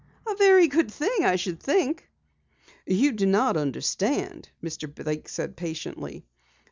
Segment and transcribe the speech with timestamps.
[0.27, 2.09] "A very good thing, I should think."
[2.87, 4.91] "You do not understand," Mr.
[4.91, 6.25] Blake said patiently.